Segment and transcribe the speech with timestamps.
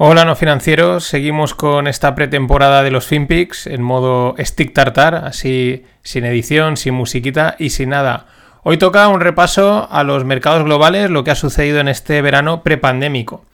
[0.00, 5.86] Hola no financieros, seguimos con esta pretemporada de los FinPix en modo stick tartar, así
[6.04, 8.26] sin edición, sin musiquita y sin nada.
[8.62, 12.62] Hoy toca un repaso a los mercados globales, lo que ha sucedido en este verano
[12.62, 13.44] prepandémico.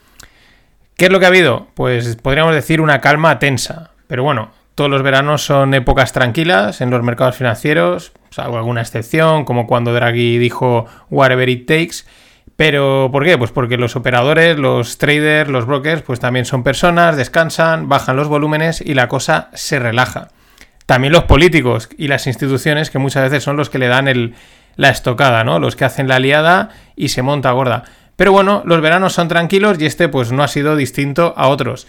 [0.98, 1.68] ¿Qué es lo que ha habido?
[1.72, 6.90] Pues podríamos decir una calma tensa, pero bueno, todos los veranos son épocas tranquilas en
[6.90, 12.04] los mercados financieros, salvo alguna excepción, como cuando Draghi dijo whatever it takes
[12.56, 13.36] pero, ¿por qué?
[13.36, 18.28] Pues porque los operadores, los traders, los brokers, pues también son personas, descansan, bajan los
[18.28, 20.28] volúmenes y la cosa se relaja.
[20.86, 24.34] También los políticos y las instituciones, que muchas veces son los que le dan el,
[24.76, 25.58] la estocada, ¿no?
[25.58, 27.84] Los que hacen la liada y se monta gorda.
[28.16, 31.88] Pero bueno, los veranos son tranquilos y este pues no ha sido distinto a otros.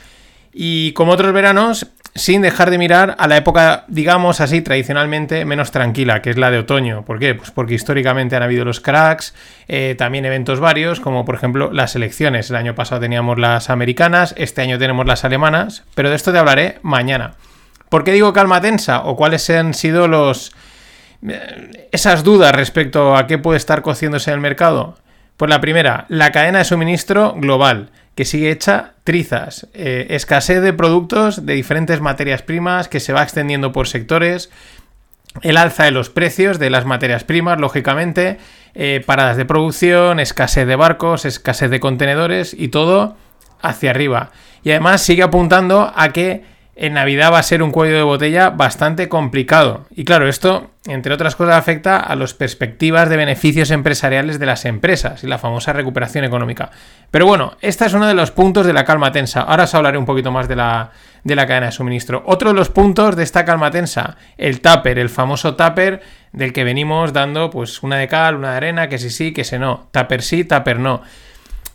[0.52, 5.72] Y como otros veranos, sin dejar de mirar a la época, digamos así, tradicionalmente menos
[5.72, 7.04] tranquila, que es la de otoño.
[7.04, 7.36] ¿Por qué?
[7.36, 9.36] Pues porque históricamente han habido los cracks,
[9.68, 12.50] eh, también eventos varios, como por ejemplo las elecciones.
[12.50, 16.38] El año pasado teníamos las americanas, este año tenemos las alemanas, pero de esto te
[16.38, 17.34] hablaré mañana.
[17.90, 19.04] ¿Por qué digo calma tensa?
[19.04, 20.54] ¿O cuáles han sido los...
[21.28, 24.98] Eh, esas dudas respecto a qué puede estar cociéndose en el mercado?
[25.38, 29.68] Pues la primera, la cadena de suministro global que sigue hecha trizas.
[29.74, 34.50] Eh, escasez de productos de diferentes materias primas que se va extendiendo por sectores.
[35.42, 38.38] El alza de los precios de las materias primas, lógicamente.
[38.74, 43.18] Eh, paradas de producción, escasez de barcos, escasez de contenedores y todo
[43.62, 44.32] hacia arriba.
[44.64, 46.44] Y además sigue apuntando a que
[46.76, 49.86] en Navidad va a ser un cuello de botella bastante complicado.
[49.96, 54.66] Y claro, esto, entre otras cosas, afecta a las perspectivas de beneficios empresariales de las
[54.66, 56.72] empresas y la famosa recuperación económica.
[57.12, 59.42] Pero bueno, este es uno de los puntos de la calma tensa.
[59.42, 60.92] Ahora os hablaré un poquito más de la,
[61.24, 62.24] de la cadena de suministro.
[62.26, 66.02] Otro de los puntos de esta calma tensa, el tupper, el famoso tupper
[66.34, 69.46] del que venimos dando pues una de cal, una de arena, que sí sí, que
[69.46, 69.88] se no.
[69.92, 71.02] Tupper sí, tupper no.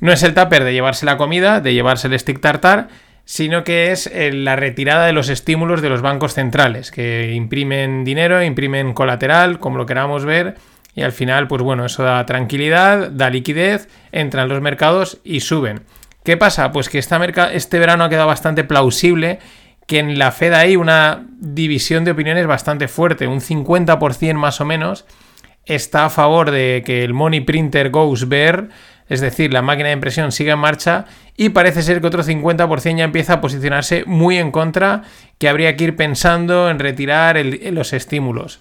[0.00, 2.88] No es el tupper de llevarse la comida, de llevarse el stick tartar,
[3.30, 8.02] sino que es eh, la retirada de los estímulos de los bancos centrales, que imprimen
[8.02, 10.56] dinero, imprimen colateral, como lo queramos ver,
[10.96, 15.82] y al final, pues bueno, eso da tranquilidad, da liquidez, entran los mercados y suben.
[16.24, 16.72] ¿Qué pasa?
[16.72, 19.38] Pues que este verano ha quedado bastante plausible
[19.86, 24.64] que en la Fed hay una división de opiniones bastante fuerte, un 50% más o
[24.64, 25.06] menos
[25.66, 28.68] está a favor de que el money printer goes bear,
[29.10, 31.04] es decir, la máquina de impresión siga en marcha
[31.36, 35.02] y parece ser que otro 50% ya empieza a posicionarse muy en contra,
[35.36, 38.60] que habría que ir pensando en retirar los estímulos.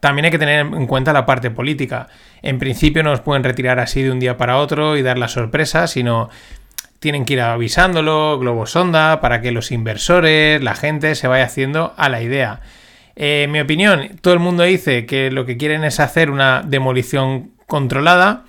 [0.00, 2.08] También hay que tener en cuenta la parte política.
[2.42, 5.28] En principio no los pueden retirar así de un día para otro y dar la
[5.28, 6.28] sorpresa, sino
[6.98, 11.94] tienen que ir avisándolo, globo sonda, para que los inversores, la gente se vaya haciendo
[11.96, 12.60] a la idea.
[13.16, 16.62] Eh, en mi opinión, todo el mundo dice que lo que quieren es hacer una
[16.62, 18.44] demolición controlada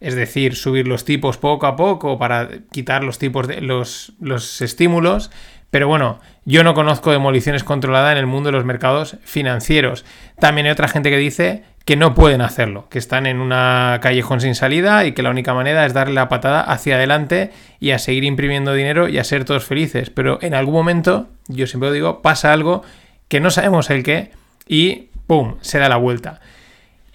[0.00, 4.60] es decir, subir los tipos poco a poco para quitar los tipos de los, los
[4.60, 5.30] estímulos.
[5.70, 10.04] Pero bueno, yo no conozco demoliciones controladas en el mundo de los mercados financieros.
[10.38, 14.40] También hay otra gente que dice que no pueden hacerlo, que están en una callejón
[14.40, 18.00] sin salida y que la única manera es darle la patada hacia adelante y a
[18.00, 20.10] seguir imprimiendo dinero y a ser todos felices.
[20.10, 22.82] Pero en algún momento, yo siempre lo digo, pasa algo
[23.28, 24.32] que no sabemos el qué
[24.66, 25.56] y ¡pum!
[25.60, 26.40] se da la vuelta.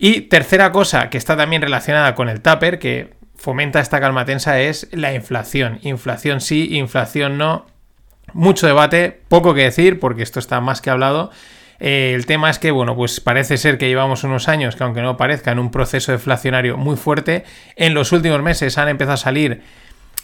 [0.04, 4.60] Y tercera cosa que está también relacionada con el tupper, que fomenta esta calma tensa,
[4.60, 5.78] es la inflación.
[5.84, 7.68] Inflación sí, inflación no.
[8.34, 11.30] Mucho debate, poco que decir, porque esto está más que hablado.
[11.80, 15.04] Eh, el tema es que, bueno, pues parece ser que llevamos unos años que, aunque
[15.04, 17.44] no parezca, en un proceso deflacionario muy fuerte.
[17.76, 19.62] En los últimos meses han empezado a salir,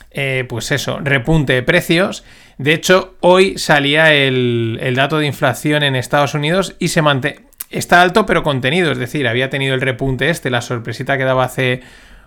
[0.10, 2.24] eh, pues eso, repunte de precios.
[2.58, 7.47] De hecho, hoy salía el, el dato de inflación en Estados Unidos y se mantiene
[7.70, 11.46] está alto pero contenido, es decir, había tenido el repunte este, la sorpresita que daba
[11.46, 11.82] hace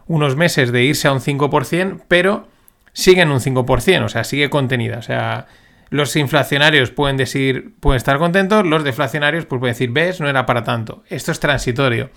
[0.07, 2.49] unos meses de irse a un 5%, pero
[2.93, 5.47] sigue en un 5%, o sea, sigue contenida, o sea,
[5.91, 10.47] los inflacionarios pueden decir, pueden estar contentos, los deflacionarios pues pueden decir, ves, no era
[10.47, 12.11] para tanto, esto es transitorio.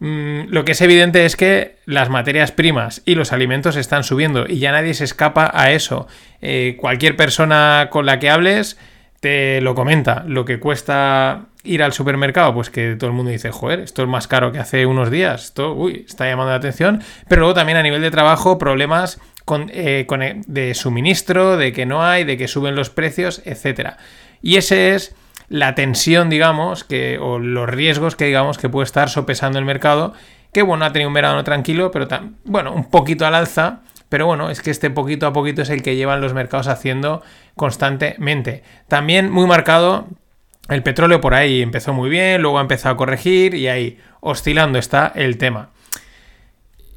[0.00, 4.46] Mm, lo que es evidente es que las materias primas y los alimentos están subiendo
[4.48, 6.08] y ya nadie se escapa a eso.
[6.40, 8.78] Eh, cualquier persona con la que hables
[9.20, 10.24] te lo comenta.
[10.26, 14.08] Lo que cuesta ir al supermercado, pues que todo el mundo dice, joder, esto es
[14.08, 17.02] más caro que hace unos días, esto, está llamando la atención.
[17.28, 21.86] Pero luego también a nivel de trabajo, problemas con, eh, eh, de suministro, de que
[21.86, 23.90] no hay, de que suben los precios, etc.
[24.40, 25.14] Y ese es
[25.48, 30.14] la tensión, digamos, que, o los riesgos que digamos que puede estar sopesando el mercado,
[30.52, 32.08] que bueno, ha tenido un verano tranquilo, pero
[32.44, 35.82] bueno, un poquito al alza, pero bueno, es que este poquito a poquito es el
[35.82, 37.22] que llevan los mercados haciendo
[37.56, 38.62] constantemente.
[38.88, 40.08] También muy marcado
[40.68, 44.78] el petróleo por ahí empezó muy bien, luego ha empezado a corregir y ahí oscilando
[44.78, 45.70] está el tema.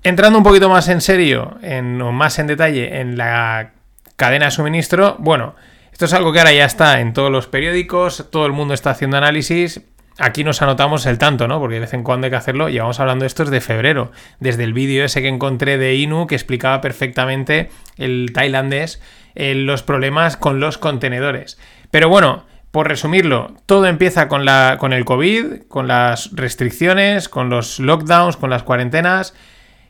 [0.03, 3.71] Entrando un poquito más en serio, en, o más en detalle en la
[4.15, 5.55] cadena de suministro, bueno,
[5.91, 8.89] esto es algo que ahora ya está en todos los periódicos, todo el mundo está
[8.89, 9.81] haciendo análisis.
[10.19, 11.59] Aquí nos anotamos el tanto, ¿no?
[11.59, 12.69] Porque de vez en cuando hay que hacerlo.
[12.69, 16.35] Llevamos hablando de esto desde febrero, desde el vídeo ese que encontré de Inu que
[16.35, 19.01] explicaba perfectamente el tailandés
[19.35, 21.57] eh, los problemas con los contenedores.
[21.89, 27.49] Pero bueno, por resumirlo, todo empieza con, la, con el COVID, con las restricciones, con
[27.49, 29.33] los lockdowns, con las cuarentenas.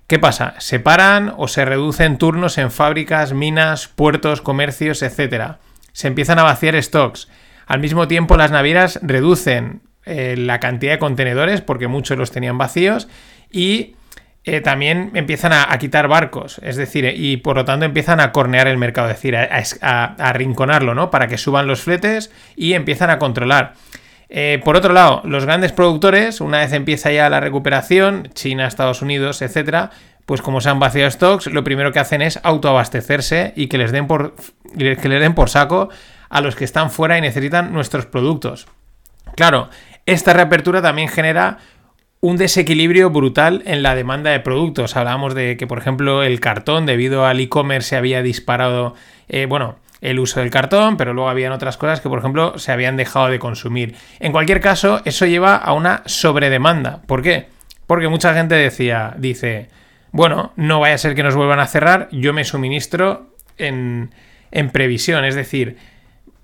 [0.07, 0.55] ¿Qué pasa?
[0.59, 5.55] Se paran o se reducen turnos en fábricas, minas, puertos, comercios, etc.
[5.91, 7.29] Se empiezan a vaciar stocks.
[7.65, 12.57] Al mismo tiempo, las navieras reducen eh, la cantidad de contenedores porque muchos los tenían
[12.57, 13.07] vacíos
[13.51, 13.95] y
[14.45, 18.67] eh, también empiezan a, quitar barcos, es decir, y por lo tanto empiezan a cornear
[18.67, 21.09] el mercado, es decir, a, arrinconarlo, ¿no?
[21.09, 23.75] Para que suban los fletes y empiezan a controlar.
[24.27, 29.01] Eh, por otro lado, los grandes productores, una vez empieza ya la recuperación, China, Estados
[29.01, 29.91] Unidos, etcétera,
[30.25, 33.93] pues como se han vaciado stocks, lo primero que hacen es autoabastecerse y que les
[33.93, 34.35] den por,
[34.77, 35.87] que les den por saco
[36.29, 38.67] a los que están fuera y necesitan nuestros productos.
[39.35, 39.69] Claro,
[40.05, 41.59] esta reapertura también genera
[42.19, 44.95] un desequilibrio brutal en la demanda de productos.
[44.95, 48.95] Hablábamos de que, por ejemplo, el cartón, debido al e-commerce, se había disparado,
[49.27, 52.71] eh, bueno, el uso del cartón, pero luego habían otras cosas que, por ejemplo, se
[52.71, 53.95] habían dejado de consumir.
[54.19, 57.01] En cualquier caso, eso lleva a una sobredemanda.
[57.07, 57.47] ¿Por qué?
[57.87, 59.69] Porque mucha gente decía, dice,
[60.11, 64.11] bueno, no vaya a ser que nos vuelvan a cerrar, yo me suministro en,
[64.51, 65.77] en previsión, es decir,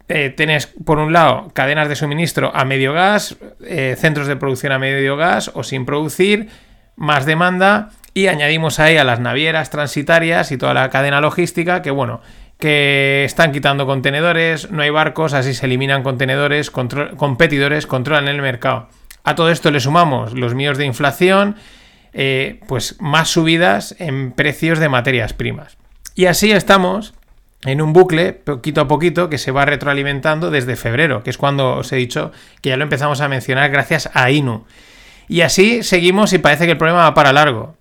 [0.10, 4.72] eh, tenés por un lado cadenas de suministro a medio gas, eh, centros de producción
[4.72, 6.50] a medio gas o sin producir,
[6.96, 11.92] más demanda y añadimos ahí a las navieras transitarias y toda la cadena logística que
[11.92, 12.22] bueno,
[12.58, 18.90] que están quitando contenedores, no hay barcos, así se eliminan contenedores, competidores controlan el mercado.
[19.24, 21.56] A todo esto le sumamos los míos de inflación,
[22.14, 25.78] eh, pues más subidas en precios de materias primas.
[26.16, 27.14] Y así estamos
[27.66, 31.76] en un bucle, poquito a poquito, que se va retroalimentando desde febrero, que es cuando
[31.76, 34.66] os he dicho que ya lo empezamos a mencionar gracias a Inu.
[35.28, 37.76] Y así seguimos y parece que el problema va para largo.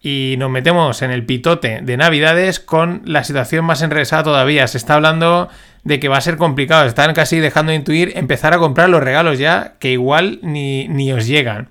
[0.00, 4.68] Y nos metemos en el pitote de Navidades con la situación más enrevesada todavía.
[4.68, 5.48] Se está hablando
[5.82, 6.86] de que va a ser complicado.
[6.86, 11.12] Están casi dejando de intuir empezar a comprar los regalos ya, que igual ni, ni
[11.12, 11.68] os llegan.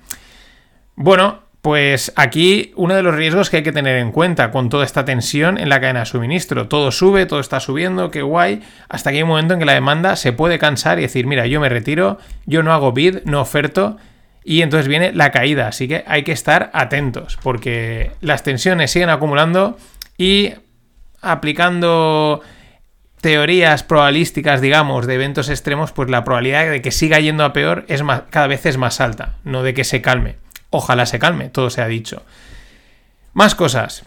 [0.95, 4.85] Bueno, pues aquí uno de los riesgos que hay que tener en cuenta con toda
[4.85, 6.67] esta tensión en la cadena de suministro.
[6.67, 9.73] Todo sube, todo está subiendo, qué guay, hasta que hay un momento en que la
[9.73, 13.41] demanda se puede cansar y decir, mira, yo me retiro, yo no hago bid, no
[13.41, 13.97] oferto,
[14.43, 15.67] y entonces viene la caída.
[15.67, 19.75] Así que hay que estar atentos, porque las tensiones siguen acumulando
[20.19, 20.53] y
[21.19, 22.41] aplicando
[23.21, 27.85] teorías probabilísticas, digamos, de eventos extremos, pues la probabilidad de que siga yendo a peor
[27.87, 30.44] es cada vez es más alta, no de que se calme.
[30.75, 32.23] Ojalá se calme, todo se ha dicho.
[33.31, 34.03] Más cosas.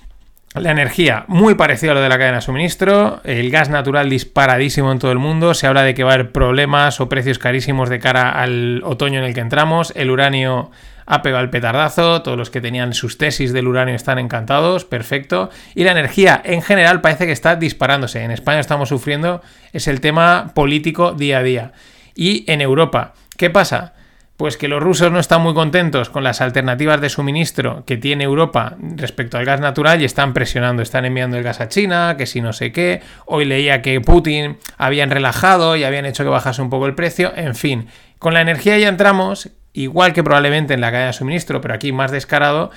[0.55, 4.93] La energía, muy parecida a lo de la cadena de suministro, el gas natural disparadísimo
[4.93, 7.89] en todo el mundo, se habla de que va a haber problemas o precios carísimos
[7.89, 10.71] de cara al otoño en el que entramos, el uranio
[11.07, 15.49] ha pegado el petardazo, todos los que tenían sus tesis del uranio están encantados, perfecto,
[15.75, 19.41] y la energía en general parece que está disparándose, en España estamos sufriendo,
[19.73, 21.73] es el tema político día a día,
[22.15, 23.95] y en Europa, ¿qué pasa?
[24.39, 28.23] Pues que los rusos no están muy contentos con las alternativas de suministro que tiene
[28.23, 32.25] Europa respecto al gas natural y están presionando, están enviando el gas a China, que
[32.25, 33.03] si no sé qué.
[33.27, 37.33] Hoy leía que Putin habían relajado y habían hecho que bajase un poco el precio.
[37.35, 37.89] En fin,
[38.21, 41.91] con la energía ya entramos, igual que probablemente en la cadena de suministro, pero aquí
[41.91, 42.71] más descarado,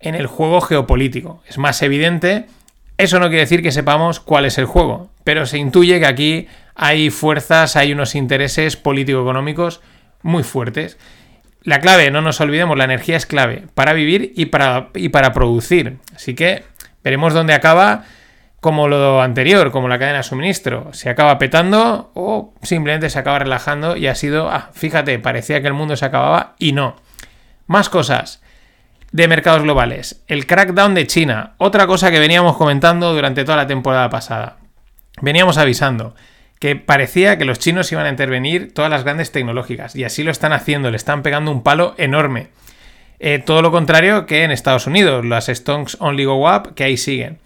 [0.00, 1.44] en el juego geopolítico.
[1.46, 2.46] Es más evidente.
[2.98, 6.48] Eso no quiere decir que sepamos cuál es el juego, pero se intuye que aquí
[6.74, 9.80] hay fuerzas, hay unos intereses político-económicos
[10.24, 10.98] muy fuertes.
[11.62, 15.32] La clave, no nos olvidemos, la energía es clave para vivir y para, y para
[15.32, 15.98] producir.
[16.16, 16.64] Así que
[17.04, 18.04] veremos dónde acaba
[18.60, 20.88] como lo anterior, como la cadena de suministro.
[20.92, 25.68] Se acaba petando o simplemente se acaba relajando y ha sido, ah, fíjate, parecía que
[25.68, 26.96] el mundo se acababa y no.
[27.66, 28.42] Más cosas
[29.12, 30.22] de mercados globales.
[30.26, 34.56] El crackdown de China, otra cosa que veníamos comentando durante toda la temporada pasada.
[35.20, 36.14] Veníamos avisando
[36.64, 40.30] que parecía que los chinos iban a intervenir todas las grandes tecnológicas, y así lo
[40.30, 42.46] están haciendo, le están pegando un palo enorme.
[43.18, 46.96] Eh, todo lo contrario que en Estados Unidos, las Stonks Only Go Up, que ahí
[46.96, 47.36] siguen.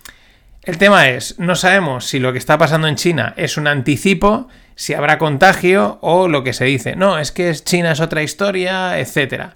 [0.63, 4.47] El tema es, no sabemos si lo que está pasando en China es un anticipo,
[4.77, 6.95] si habrá contagio o lo que se dice.
[6.95, 9.47] No, es que China es otra historia, etc.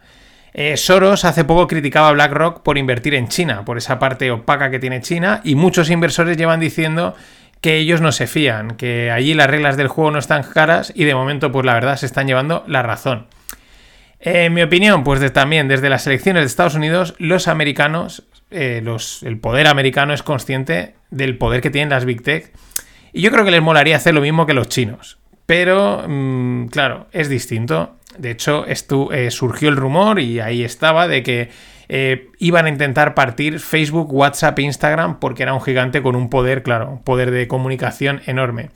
[0.55, 4.73] Eh, Soros hace poco criticaba a BlackRock por invertir en China, por esa parte opaca
[4.73, 7.15] que tiene China, y muchos inversores llevan diciendo
[7.63, 11.05] que ellos no se fían, que allí las reglas del juego no están caras y
[11.05, 13.29] de momento pues la verdad se están llevando la razón.
[14.19, 19.23] En mi opinión, pues también desde las elecciones de Estados Unidos, los americanos, eh, los,
[19.23, 22.53] el poder americano es consciente del poder que tienen las Big Tech
[23.13, 25.19] Y yo creo que les molaría hacer lo mismo que los chinos.
[25.47, 27.97] Pero, mm, claro, es distinto.
[28.19, 31.51] De hecho, esto, eh, surgió el rumor y ahí estaba de que
[31.95, 36.63] eh, iban a intentar partir Facebook, WhatsApp Instagram porque era un gigante con un poder,
[36.63, 38.71] claro, poder de comunicación enorme.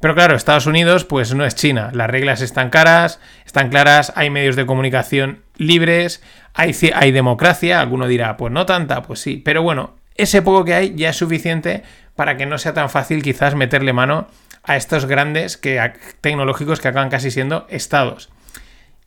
[0.00, 1.90] Pero claro, Estados Unidos pues no es China.
[1.92, 6.22] Las reglas están caras, están claras, hay medios de comunicación libres,
[6.54, 7.82] hay, hay democracia.
[7.82, 9.42] Alguno dirá, pues no tanta, pues sí.
[9.44, 11.82] Pero bueno, ese poco que hay ya es suficiente
[12.16, 14.26] para que no sea tan fácil quizás meterle mano
[14.62, 15.92] a estos grandes que,
[16.22, 18.30] tecnológicos que acaban casi siendo estados.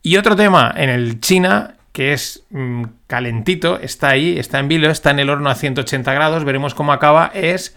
[0.03, 4.91] Y otro tema en el China que es mm, calentito, está ahí, está en vilo,
[4.91, 7.75] está en el horno a 180 grados, veremos cómo acaba, es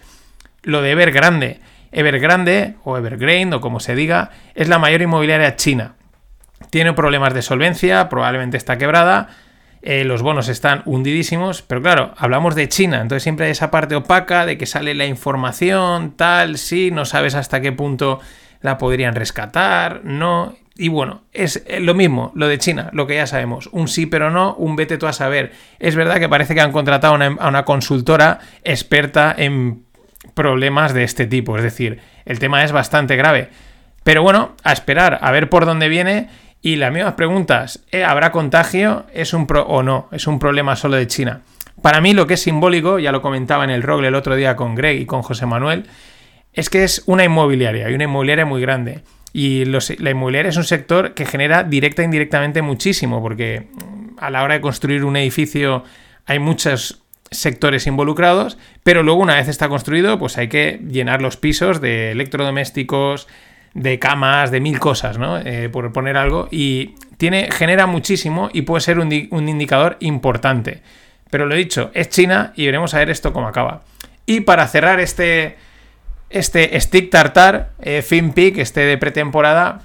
[0.61, 1.59] lo de Evergrande.
[1.91, 5.95] Evergrande, o Evergrande, o como se diga, es la mayor inmobiliaria china.
[6.69, 9.29] Tiene problemas de solvencia, probablemente está quebrada,
[9.81, 13.95] eh, los bonos están hundidísimos, pero claro, hablamos de China, entonces siempre hay esa parte
[13.95, 18.19] opaca de que sale la información, tal, sí, no sabes hasta qué punto
[18.61, 23.15] la podrían rescatar, no, y bueno, es eh, lo mismo, lo de China, lo que
[23.15, 25.51] ya sabemos, un sí pero no, un vete tú a saber.
[25.79, 29.83] Es verdad que parece que han contratado a una consultora experta en
[30.33, 33.49] problemas de este tipo, es decir, el tema es bastante grave.
[34.03, 36.29] Pero bueno, a esperar, a ver por dónde viene.
[36.63, 39.05] Y las mismas preguntas, ¿eh, ¿habrá contagio?
[39.13, 40.07] ¿Es un pro o no?
[40.11, 41.41] ¿Es un problema solo de China?
[41.81, 44.55] Para mí lo que es simbólico, ya lo comentaba en el Rogle el otro día
[44.55, 45.87] con Greg y con José Manuel,
[46.53, 49.03] es que es una inmobiliaria, y una inmobiliaria muy grande.
[49.33, 53.67] Y la inmobiliaria es un sector que genera directa e indirectamente muchísimo, porque
[54.17, 55.83] a la hora de construir un edificio
[56.25, 61.37] hay muchos sectores involucrados, pero luego una vez está construido, pues hay que llenar los
[61.37, 63.27] pisos de electrodomésticos,
[63.73, 65.37] de camas, de mil cosas, ¿no?
[65.39, 66.49] Eh, por poner algo.
[66.51, 70.81] Y tiene, genera muchísimo y puede ser un, un indicador importante.
[71.29, 73.83] Pero lo he dicho, es China y veremos a ver esto cómo acaba.
[74.25, 75.55] Y para cerrar este,
[76.31, 79.81] este Stick Tartar, eh, FinPic, este de pretemporada,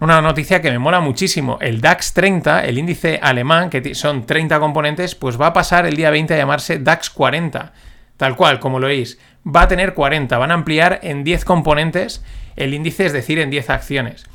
[0.00, 1.58] una noticia que me mola muchísimo.
[1.60, 5.96] El DAX 30, el índice alemán, que son 30 componentes, pues va a pasar el
[5.96, 7.72] día 20 a llamarse DAX 40.
[8.16, 9.18] Tal cual, como lo veis.
[9.46, 12.24] Va a tener 40, van a ampliar en 10 componentes
[12.56, 14.26] el índice, es decir, en 10 acciones.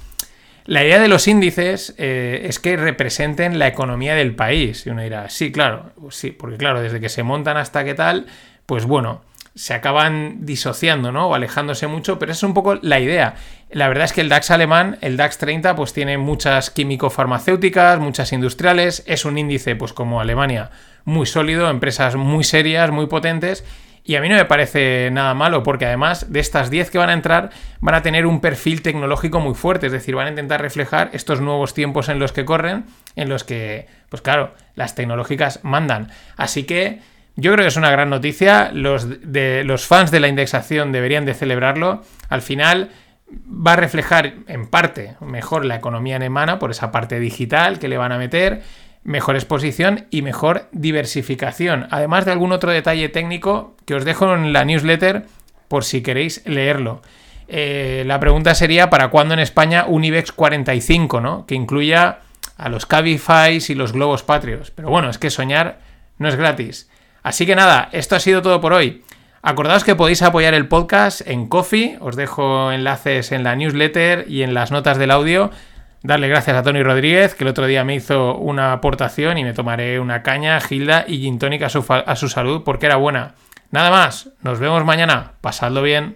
[0.66, 4.86] La idea de los índices eh, es que representen la economía del país.
[4.86, 8.28] Y uno dirá, sí, claro, sí, porque claro, desde que se montan hasta qué tal,
[8.66, 9.22] pues bueno,
[9.56, 11.28] se acaban disociando, ¿no?
[11.28, 13.36] O alejándose mucho, pero esa es un poco la idea.
[13.70, 18.34] La verdad es que el DAX alemán, el DAX 30, pues tiene muchas químico-farmacéuticas, muchas
[18.34, 20.72] industriales, es un índice, pues como Alemania,
[21.06, 23.64] muy sólido, empresas muy serias, muy potentes,
[24.06, 27.10] y a mí no me parece nada malo, porque además de estas 10 que van
[27.10, 30.62] a entrar, van a tener un perfil tecnológico muy fuerte, es decir, van a intentar
[30.62, 35.62] reflejar estos nuevos tiempos en los que corren, en los que, pues claro, las tecnológicas
[35.64, 36.12] mandan.
[36.36, 37.00] Así que
[37.36, 38.72] yo creo que es una gran noticia.
[38.74, 42.04] Los, de, los fans de la indexación deberían de celebrarlo.
[42.30, 42.92] Al final
[43.30, 47.98] va a reflejar en parte mejor la economía alemana por esa parte digital que le
[47.98, 48.62] van a meter,
[49.04, 51.88] mejor exposición y mejor diversificación.
[51.90, 55.26] Además de algún otro detalle técnico que os dejo en la newsletter
[55.68, 57.02] por si queréis leerlo.
[57.48, 61.46] Eh, la pregunta sería para cuándo en España un IBEX 45, ¿no?
[61.46, 62.20] Que incluya
[62.58, 64.72] a los Cabify y los globos patrios.
[64.72, 65.80] Pero bueno, es que soñar
[66.18, 66.90] no es gratis.
[67.24, 69.02] Así que nada, esto ha sido todo por hoy.
[69.42, 74.44] Acordaos que podéis apoyar el podcast en Coffee, os dejo enlaces en la newsletter y
[74.44, 75.50] en las notas del audio.
[76.02, 79.54] Darle gracias a Tony Rodríguez, que el otro día me hizo una aportación y me
[79.54, 83.36] tomaré una caña, Gilda y gin a su, a su salud porque era buena.
[83.72, 86.12] Nada más, nos vemos mañana, pasadlo bien.